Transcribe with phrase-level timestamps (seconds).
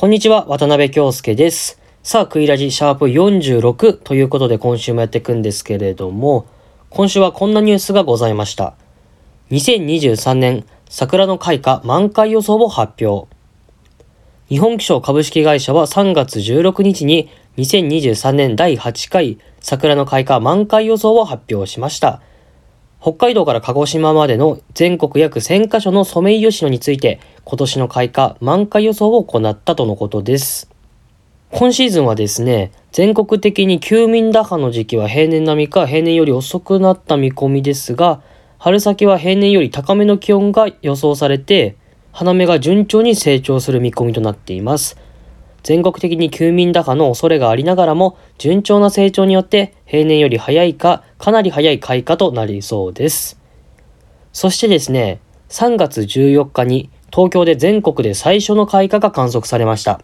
[0.00, 1.82] こんにちは、渡辺京介です。
[2.04, 6.46] さあ、クイラジシャープ46ということで今週もやっていくんですけれども、
[6.88, 8.74] 今週はこんなニュースがございました。
[9.50, 13.26] 2023年桜の開花満開予想を発表。
[14.48, 22.22] 日本気象株式会社は3月16日に2023年第8回桜の開花満開予想を発表しました。
[23.00, 30.68] 北海道から鹿児島までの全国約1000カ所のソメイヨシノについて今年の開花満開予想を行ったとのことです。
[31.50, 38.20] 今シーズンはですね、全国的に休眠打破の時期は平年並みか平年より遅くなった見込みですが、
[38.58, 41.76] 春先は平年より高めの気温が予想されて、
[42.12, 44.98] 花芽が順調に成長する見込みとなっています。
[45.62, 53.38] 全国的に休眠打破の恐れがありながらも、順調な成長によって平年より早いか、かなり早い開花となりそうです。
[54.32, 60.00] そしてですね、3月14日に東京で全国で最初の開花が観測されました。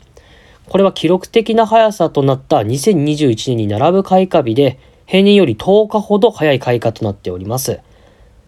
[0.69, 7.81] これは記録的な速さとなった2021年に並ぶ開花日で、平年より10日ほど早い開花となっております。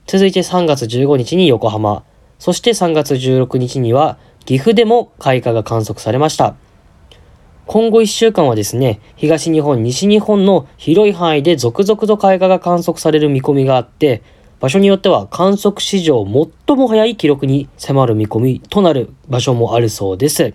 [0.06, 2.02] 続いて3月15日に横浜、
[2.38, 6.54] そして3月16日には岐阜でも開花が観測されました。
[7.66, 14.22] 今後1週間はですね、東日本、西日本の広い範囲で続々と開花が観測される見込みがあって、
[14.60, 16.24] 場所によっては観測史上
[16.66, 20.54] 最も早い記録に迫る見込みとなる場所もあるそうです。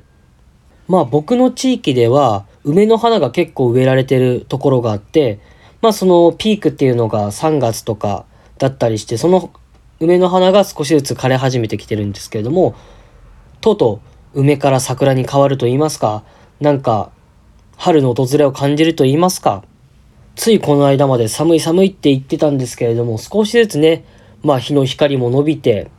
[0.88, 5.39] まあ僕の地域では梅の花が結構植えられてるところがあって、
[5.82, 8.26] まあそのピークっていうのが3月とか
[8.58, 9.52] だったりして、その
[10.00, 12.73] 梅の花が少しずつ枯れ始めてきてるんですけれども、
[13.59, 14.00] とうと
[14.34, 16.23] う梅から桜に変わると言いますか、
[16.62, 17.12] なんか
[17.76, 19.64] 春の訪れを感じると言いますか、
[20.36, 24.06] ついこの間まで寒い寒いって言ってたんですけれども、少しずつね、
[24.44, 25.89] まあ日の光も伸びて、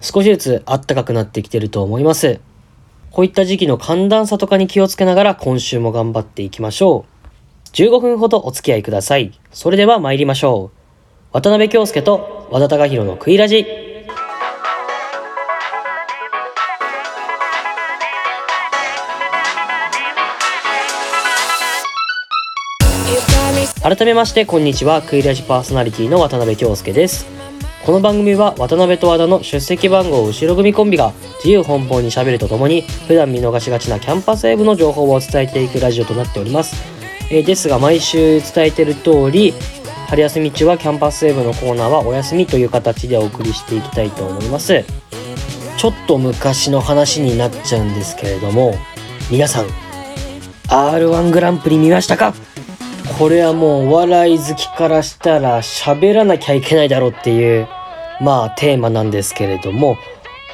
[0.00, 2.38] 少しずつ暖かくなってきてると思います。
[3.10, 7.68] こういった時期の寒暖差とかに気をつけながら今週も頑張っていきましょう。
[7.72, 9.32] 15分ほどお付き合いください。
[9.52, 10.76] それでは参りましょう。
[11.32, 13.83] 渡辺京介と和田貴弘のクイラジ。
[23.84, 25.02] 改めましてこんにちは。
[25.02, 27.26] クイラジパーソナリティの渡辺京介です。
[27.84, 31.12] この番組は渡辺と和田の出席番号後ろ組コンビが
[31.44, 36.76] 自由奔放にしゃべるとともに普段見逃しがちなキャンパスウェブの情報を伝えていくラジオとなっております、
[37.30, 39.52] えですが毎週伝えてる通り
[40.08, 44.82] 春休み中はキャンパスウェブのコーナーはお休みという形でお送りしていきたいと思います。
[45.76, 48.74] ちょっと昔の話になっちゃうんですけれども
[49.30, 49.66] 皆さん
[50.68, 52.32] R1 グランプリ見ましたか？
[53.18, 57.68] これはもうお笑い好きからしたら喋らなきゃいけないだろうっていう
[58.20, 59.96] まあテーマなんですけれども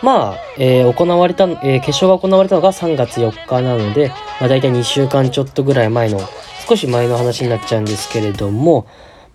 [0.03, 4.09] まあ、えー行われた、えー決勝が行われたのが3月4日なので、
[4.41, 6.21] まあ大体2週間ちょっとぐらい前の、
[6.67, 8.87] 少し前の話になっちゃうんですけれども、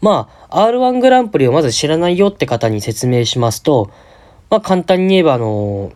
[0.01, 3.91] まあ、R1 グランプリをまず知らないよって方に説明しますと、
[4.49, 5.91] まあ簡単に言えばあの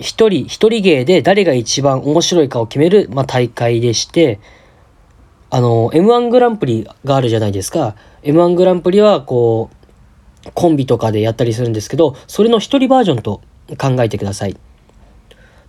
[0.00, 4.40] 一人、一人芸で誰が一番面白いかを決める、まあ、大会でして、
[5.50, 7.96] あの、M1 グランプリがあるじゃないですか。
[8.22, 9.68] M1 グランプリは、こ
[10.46, 13.42] う、コンビとかでやったりするんですけど、それの一人バージョンと
[13.76, 14.56] 考えてください。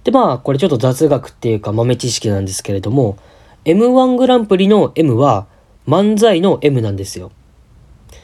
[0.04, 3.18] で、まあ、これちょっと雑学っていうか豆知識なんですけれども、
[3.66, 5.46] M1 グランプリの M は
[5.88, 7.32] 漫才の M なんですよ。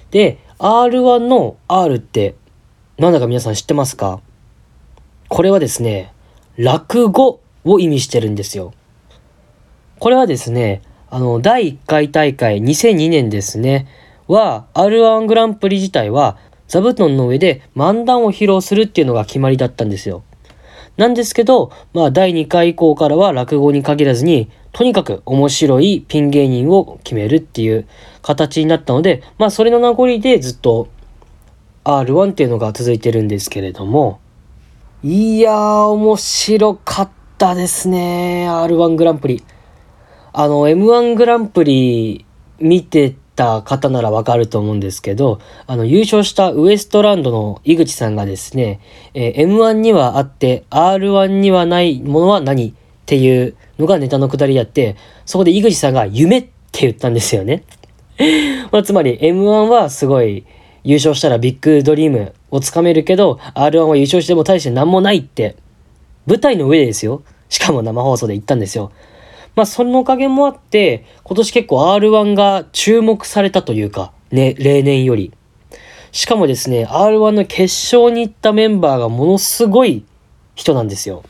[0.10, 2.36] で、R1 の R って、
[2.98, 4.22] なんだか皆さん知ってますか？
[5.28, 6.14] これはですね、
[6.56, 8.74] 落語を意味してるんですよ。
[10.00, 13.88] これはですね、あの、第1回大会2002年ですね、
[14.28, 16.38] は、R1 グランプリ自体は、
[16.68, 20.24] 座布団の上で漫談を披露するっていうのが決まりだったんですよ。
[20.98, 27.88] なんですけど、まあ、第2回以降からは落語に限らずに、とにかく面白いピン芸人を決めるっていう
[28.22, 30.90] 形になったので、まあ、それの名残でずっと
[31.86, 34.20] R1 っていうのが続いてるんですけれども、
[35.04, 38.48] いやー、面白かったですね。
[38.50, 39.44] R1 グランプリ。
[40.40, 42.24] あの、M1 グランプリ
[42.60, 48.80] 見てた方ならわかると思うんですけど、あの、優勝したウエストランドの井口さんがですね、
[49.16, 52.68] えー M1 にはあって R1 にはないものは何？
[52.68, 52.74] っ
[53.08, 54.96] ていうのがネタのくだりであって、
[55.26, 57.64] そこで井口さんが夢って言ったんですよね。
[58.72, 60.46] まあ、つまり M1 はすごい
[60.84, 65.56] 優勝したらビッグドリームをつかめるけど R1 は優勝しても大して何もないって
[66.28, 67.24] 舞台の上でですよ。
[67.50, 68.92] しかも生放送で言ったんですよ。
[69.58, 75.34] まあそのおかげもあって今年結構 R1 が注目されたというかね、例年より。
[76.12, 80.06] しかもですね、R1 の決勝に行ったメンバーがものすごい
[80.54, 81.24] 人なんですよ。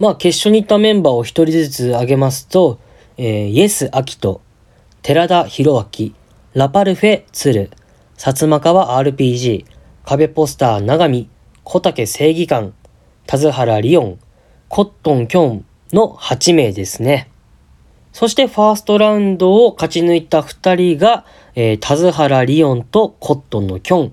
[0.00, 2.80] まあ決勝に行ったメンバーを一人ずつ挙げますと、
[3.16, 4.40] えー、イエス・アキト、
[5.02, 6.10] 寺田博明、
[6.54, 7.70] ラパルフェ・鶴、
[8.16, 9.66] 薩摩川 RPG、
[10.04, 11.30] 壁ポスター長見、
[11.62, 12.74] 小竹正義感、
[13.26, 14.18] 田津原リオン、
[14.68, 17.30] コットンキョンの8名ですね。
[18.16, 24.10] そしてファーストラウンドを勝ち抜いた2人が、えー、田津原リオンとコットンのキョン、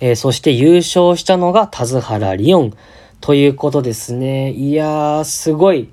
[0.00, 2.72] えー、そして優勝したのが田津原リオン
[3.20, 4.50] ということですね。
[4.50, 5.88] いやー、すごい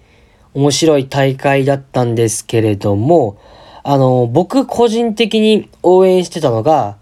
[0.56, 3.38] 面白い大会だったんですけれども、
[3.84, 6.98] あの、僕個人的に応援してたのが、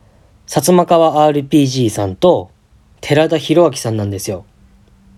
[0.45, 2.51] 薩摩川 RPG さんと
[3.00, 4.44] 寺田博明さんなんですよ。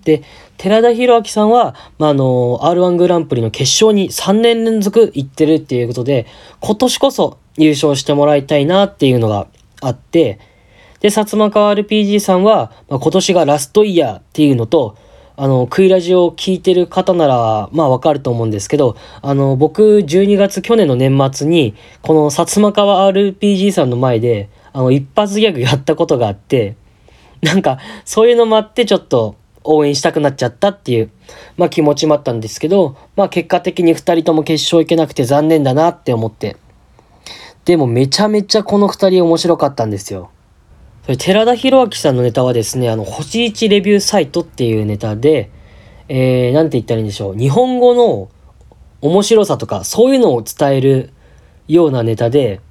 [0.04, 0.24] で、
[0.58, 6.26] 寺田博明さんは、まあ、の r 1グランプリの決勝に3年連続行ってるっていうことで、
[6.60, 9.48] 今年こそ優勝してもらいたいなっていうのが
[9.82, 10.40] あって、
[11.00, 14.98] で、薩摩川 RPG さんは、まあ、今年がラストイヤーっていうのと、
[15.36, 26.76] あの、クイラジオを聞いてる方なら、まあわかると思うんですけど、あの、僕、12月去年の年末に、この薩摩川 RPG さんの前で、あの、一発ギャグやったことがあって、
[27.42, 31.12] なんか、そういうのもあって、ちょっと、応援したくなっちゃったっていう、
[31.58, 36.58] まあ気持ちもあったんですけど、まあ結果的に二人とも決勝行けなくて残念だなって思って。
[37.66, 40.32] でもめちゃめちゃこの二人面白かったんですよ。
[41.04, 45.50] それ寺田博明さんのネタはですね、あの、星1レビューサイトっていうネタで、
[46.10, 47.36] えー、なんて言ったらいいんでしょう。
[47.36, 48.30] 日本語の
[49.02, 51.12] 面白さとか、そういうのを伝える
[51.68, 52.62] ようなネタで、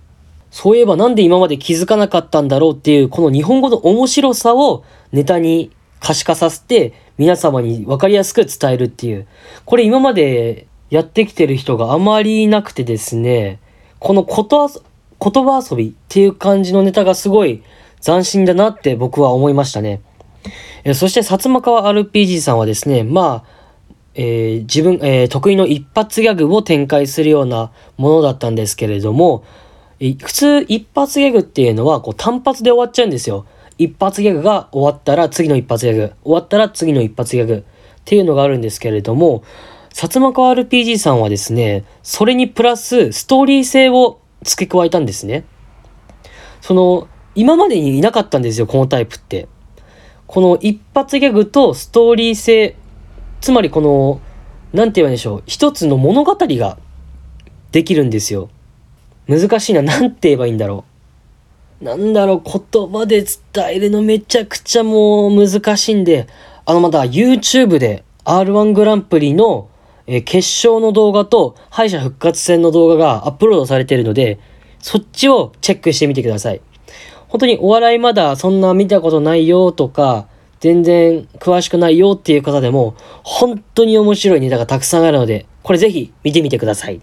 [0.51, 5.71] そういえばなんで今まで気づかなかったんだろうっていう、この日本語の面白さをネタに
[6.01, 9.27] 可視化させて皆様に分かりやすく伝えるっていう。
[9.65, 13.61] これ今までやってきてる人があまりいなくてですね、
[13.99, 17.63] このこと言葉遊びっていう感じのネタがすごい
[18.01, 20.01] 斬新だなって僕は思いましたね。
[20.85, 23.61] えそして薩摩川 RPG さんはですね、まあ、
[24.15, 29.45] えー、自分、えー、得意の一発ギャグを展開するようなものだったんですけれども、
[30.01, 33.45] 普通一発ギャグっていうのはこう単発で終わっちゃうんですよ。
[33.81, 37.63] 一発ギャグが終わったら次の一発ギャグ、終わったら次の一発ギャグっ
[38.05, 39.43] ていうのがあるんですけれども、
[39.89, 45.45] 薩摩川 RPG さんはですね、それにプラスストーリー性を付け加えたんですね。
[46.61, 49.49] その、今までにいなかったんですよ、このタイプって。
[50.27, 52.77] この一発ギャグとストーリー性、
[53.41, 54.21] つまりこの、
[54.75, 56.77] なんて言うんでしょう、一つの物語が
[57.73, 58.51] できるんですよ。
[59.27, 60.90] 難しいな、なんて言えばいいんだろう。
[61.81, 66.27] なんだろう、言葉で伝えるのめちゃくちゃもう難しいんで、
[66.67, 69.69] あのまだ YouTube で R1 グランプリの、
[70.07, 74.39] え決勝の動画と敗者復活戦の動画がアップロードされているので、
[74.81, 76.61] そっちをチェックしてみてください。
[77.29, 80.27] 本当にお笑いまだそんな見たことないよとか、
[80.59, 87.01] 全然詳しくないよっていう方でも、本当に面白いネタがたくさんあるので、これぜひ見てみてください。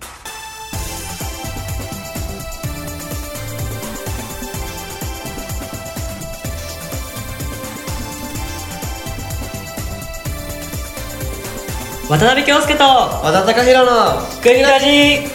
[12.09, 15.27] 渡辺京介と和田貴弘のクイラジ。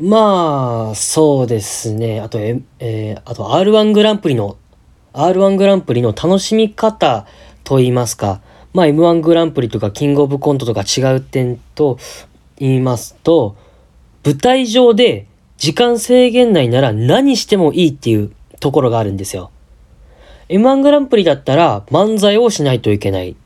[0.00, 2.20] まあそうですね。
[2.20, 4.56] あとええー、あと R1 グランプリの
[5.12, 7.24] R1 グランプリの楽しみ方
[7.62, 8.40] と言いますか。
[8.72, 11.98] まあ M1 グランプリとかキングオブコントとか違う点と
[12.58, 13.54] 言いますと
[14.24, 19.52] 舞台上で時間制限内なら何してもいいっていうところがあるんですよ。
[20.48, 23.36] M1 グランプリだったら漫才をしないといけない。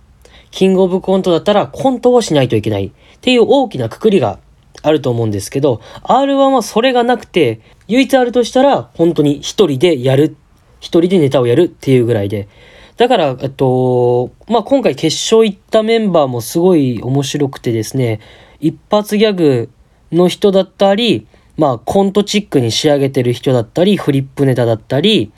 [0.51, 2.87] キングオブコントだったらコントをしないといけない。
[2.87, 4.39] っていう大きなくくりが
[4.83, 10.37] あると思うんですけど、R1 はそれがなくて、唯一あるとしたら、本当に一人でやる。
[10.81, 12.49] 一人でネタをやるっていうぐらいで。
[12.97, 18.21] だから、えっと、まあ、今回決勝行ったメンバーもすごい面白くてですね、
[18.61, 19.71] 一発ギャグ
[20.13, 21.27] の人だったり、
[21.57, 25.33] まあ、コントチックに仕上げてる人だったり、フリップネタだったり、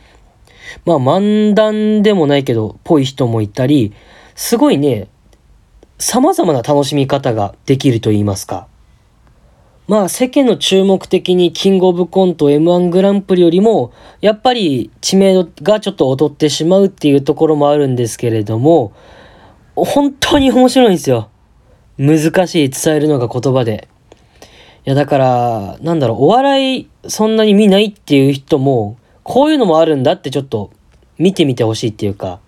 [0.85, 3.93] まあ漫談でもないけど、ぽい人もいたり、
[4.35, 5.09] すごいね、
[5.99, 8.67] 様々な楽しみ方ができると言いますか。
[9.87, 18.93] まあ世間の注目的にキングオブコント M1 グランプリよりも、やっぱり知名度がちょっと劣ってしまうっていうところもあるんですけれども、
[19.75, 21.29] 本当に面白いんですよ。
[21.99, 23.89] 難しい伝えるのが言葉で。
[24.87, 30.71] いやだから、なんだろう、お笑いそんなに見ないっていう人も、こういうのもあるんだってちょっと
[31.19, 32.41] 見てみてほしいっていうか、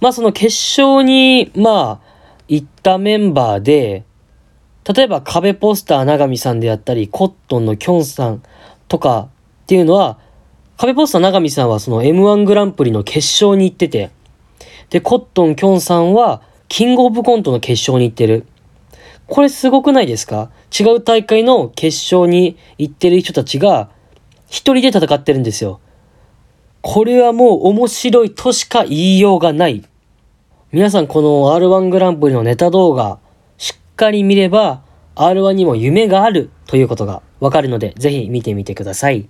[0.00, 2.08] まあその決勝に、まあ、
[2.48, 4.04] 行ったメンバーで、
[4.94, 8.42] 例えば壁ポスター長見さんであったり、コットンのキョンさん
[8.88, 9.28] とか
[9.62, 10.18] っていうのは、
[10.76, 14.10] 壁ポスター長見さんはその M1 グランプリの決勝に行ってて、
[14.90, 18.46] で、コットン・キョンさんは、キングオブコントの決勝に行ってる。
[19.26, 20.50] これすごくないですか？
[20.78, 23.90] 違う大会の決勝に行ってる人たちが、
[24.48, 25.80] 一人で戦ってるんですよ。
[26.82, 29.84] これはもう面白いとしか言いようがない。
[30.70, 33.18] 皆さんこの R1 グランプリのネタ動画、
[33.56, 34.82] しっかり見れば
[35.16, 39.28] R1 にも夢があるということがわかるので、ぜひ見てみてください。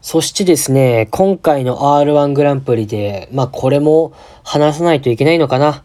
[0.00, 5.84] そしてですね、今回の R1 グランプリで、まあこれも話さないといけないのかな。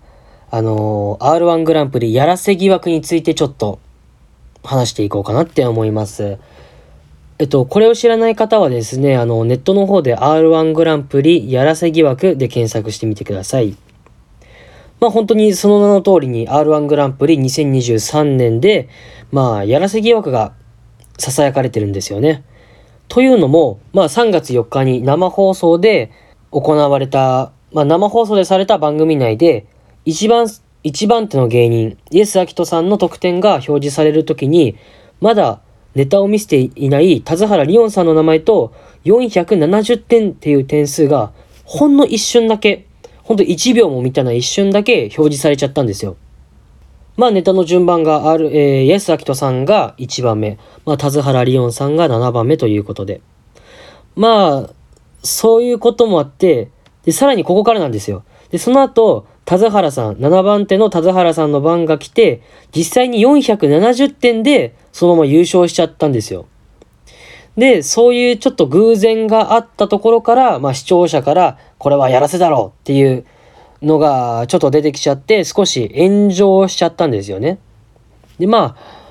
[0.50, 3.80] あの、R1 グランプリやらせ疑惑についてちょっと
[4.64, 6.38] 話していこうかなって思います。
[7.38, 13.76] えっと、これを知らない方はですね、あの、ネットの方で R1 グランプリやらせ疑惑で検索してみてください。
[15.02, 18.88] まあ本当にその名の通りに R1 グランプリ2023年で、
[19.34, 20.54] まあやらせ疑惑が
[21.18, 22.46] 囁かれてるんですよね。
[23.10, 26.12] というのも、まあ3月4日に生放送で
[26.52, 29.68] 行われた、まあ生放送でされた番組内で、
[30.06, 30.48] 一番、
[30.84, 34.78] 一番手の芸人、イエス・アキトさんの得点が表示されるときに、
[35.20, 35.60] まだ
[35.96, 38.74] ネタを見せていない田津原リオンさんの名前と
[39.06, 41.32] 470点っていう点数が
[41.64, 42.86] ほんの一瞬だけ、
[43.24, 46.18] ほんと1秒も満たない一瞬だけ表示されちゃったんですよ。
[47.18, 53.22] まあネタの順番がある、えー、イエス・アキトさんが1番目、まあ田津原リオンさんが7番目ということで。
[54.16, 54.74] まあ、
[55.24, 56.70] そういうこともあって、
[57.04, 58.24] で、さらにここからなんですよ。
[58.50, 62.42] で、その後、田津原さん、7番手の田津原さんの番が来て、
[62.76, 66.48] 実際に470点でそのまま優勝しちゃったんですよ。
[67.56, 73.26] で、そういうちょっと偶然があったところから、まあ視聴者から、これはやらせだろうっていう
[73.82, 77.60] のがちょっと出てきちゃって、少し炎上しちゃったんですよね。
[78.40, 79.06] で、まあ、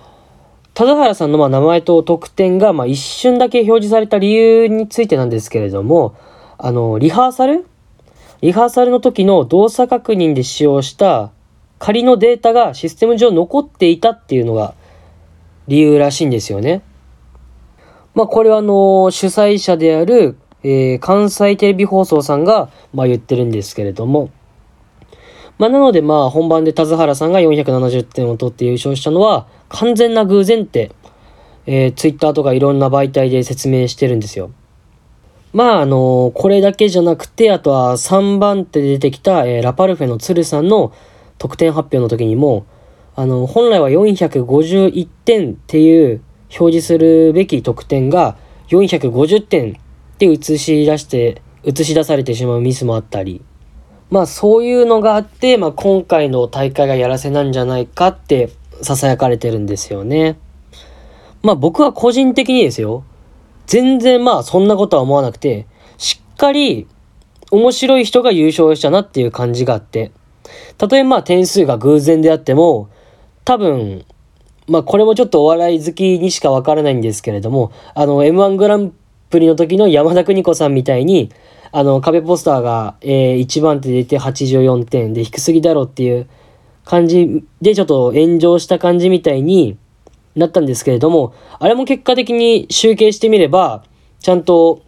[0.75, 6.17] 田津原さんのま名前と得点がま一瞬だけ表示された理由についてなんですけれども、
[6.59, 7.65] あの、リハーサル
[8.45, 11.33] リハーサルの時の動作確認で使用した
[11.79, 14.75] 仮のデータがシステム上残っていたっていうのが
[15.67, 16.83] 理由らしいんですよね。
[18.15, 24.29] まあこれはあの、主催者である、えー、関西テレビ放送さんが、まあ言ってるんですけれども、
[25.57, 30.93] まあなのでまあ本番で田津原さんが470点を取って優勝したのは完全な偶然って、
[31.65, 34.51] えー、ツイッターとかいろんな媒体で説明してるんですよ。
[35.55, 40.93] まああの、これだけじゃなくて、あとは3番手で出てきた、えー、ラパルフェの鶴さんの
[41.39, 42.67] 得点発表の時にも、
[43.15, 46.23] あの、本来は451点っていう
[46.59, 48.37] 表示するべき得点が
[48.69, 49.75] 450点っ
[50.19, 53.41] て映し出して、映し出されてしまうミスもあったり、
[54.11, 58.51] まあそういうのがあって、まあ今回の大会がやらせなんじゃないかって
[58.83, 60.37] 囁かれてるんですよね。
[61.43, 63.05] まあ僕は個人的にですよ。
[63.67, 65.67] 全然まあそんなことは思わなくて、
[65.99, 66.87] しっかり
[67.51, 70.13] 面白い人が優勝したなっていう感じがあって、
[70.79, 72.89] たとえまあ点数が偶然であっても、
[73.45, 74.05] 多分、
[74.67, 78.93] まあこれもちょっとお笑い好きにしかわからないんですけれども、あの M1 グラン
[79.31, 81.31] プリの時の山田邦子さんみたいに、
[81.77, 86.29] あの壁ポスターが、えー、1番手出て84点で低すぎだろっていう
[86.85, 89.77] 感じでちょっと炎上した感じみたいに
[90.35, 93.85] なったんですけれども、あれも結果的に集計してみれば、
[94.21, 94.83] ちゃんと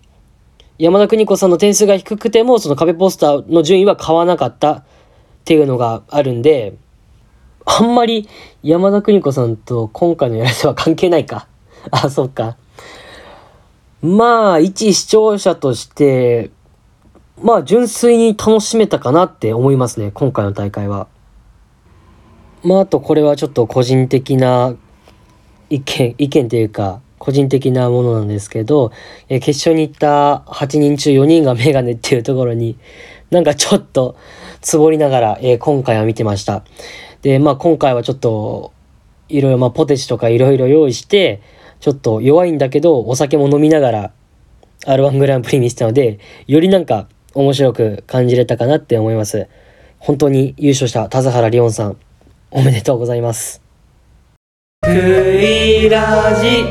[0.78, 4.84] 山田邦子さんの点数が低くても、その壁ポスターの順位は変わなかったっ
[5.44, 6.74] ていうのがあるんで、
[7.64, 8.28] あんまり
[8.62, 11.48] 山田邦子さんと今回のやらせは関係ないか。
[11.90, 12.56] あ、そっか。
[14.02, 16.50] まあ、一視聴者として、
[17.42, 21.08] まあ、純粋に楽しめたかなって思いますね、今回の大会は。
[22.62, 24.74] まあ、あとこれはちょっと個人的な
[25.70, 28.92] 意見、意見というか、個人的なものなんですけど、
[29.28, 32.76] え決勝に行った8人中4人がメガネっていうところに、
[33.30, 34.16] なんかちょっと、
[34.60, 36.64] つぼりながら、え今回は見てました。
[37.22, 38.72] で、まあ今回はちょっと、
[39.28, 41.40] いろいろ、まあポテチとかいろいろ用意して、
[41.80, 44.12] ちょっと弱いんだけど、お酒も飲みながら、
[44.86, 49.48] R1 グランプリにしたので、よりなんか面白く感じれたかなって思います。
[49.98, 51.96] 本当に優勝した田原リオンさん、
[52.50, 53.65] おめでとうございます。
[54.86, 56.64] クイラジ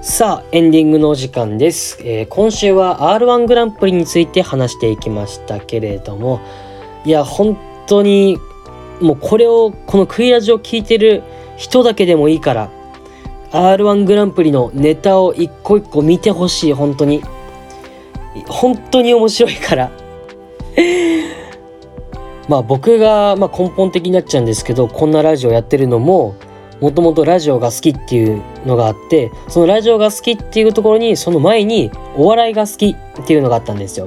[0.00, 6.40] さあ、エンディングのお時間です、えー、今週は R1 グランプリについて話していきましたけれども、
[7.04, 8.38] いや、本当に、
[9.02, 11.22] もうこれを、このクイラジを聞いてる
[11.58, 12.70] 人だけでもいいから、
[13.50, 17.22] R1 グランプリのネタを一個一個見てほしい、本当に。
[18.48, 19.90] 本当に面白いから。
[22.48, 26.34] まあ僕が、ま、根本的になっちゃうんですけど、こんなラジオやってるのも、
[26.80, 34.06] もともとラジオが好きっていうのがあってそのラジオが好きっていうところにその前にお笑いが好きっていうのがあったんですよ。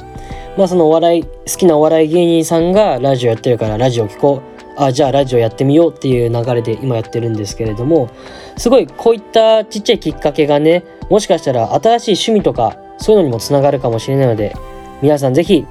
[0.57, 8.09] まあそのお笑い好きなお笑い芸人さんがラジオやってるからラジオ聞こうあじゃあラジオやってみようっていう流れで今やってるんですけれども
[8.57, 14.55] すごいこういったちっちゃいきっかけがねもしかしたら新しい趣味とかそういうのにもつながるかもしれないので
[15.01, 15.65] 皆さん是非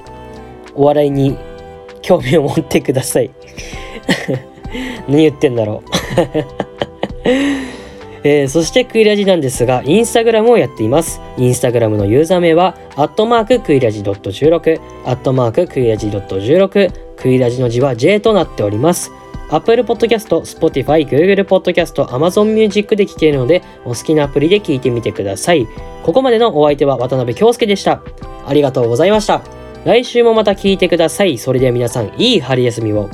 [0.75, 1.37] お笑いに
[2.03, 3.31] 興味を持ってください
[5.09, 5.91] 何言ってんだろう
[8.23, 11.23] えー、そしてクイラジなんですが、インスタグラムをやっています。
[11.39, 19.11] インスタグラムのユーザー名は、アットマーククイラジ .16、アットマーククイラジ .16、クイラジの字は J となっております。
[19.51, 25.67] Apple Podcast、Spotify、Google Podcast、Amazon Music で聴けるので、お好きなアプリで聴いてみてください。
[26.03, 28.03] ここまでのお相手は渡辺京介でした。
[28.47, 29.60] ありがとうございました。
[29.85, 31.39] 来週もまた聞いてください。
[31.39, 33.09] それでは皆さん、いい春休みを。